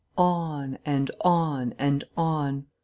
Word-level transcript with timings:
37 0.17 0.23
On 0.33 0.77
and 0.83 1.11
on 1.23 1.73
and 1.77 2.03
on. 2.17 2.65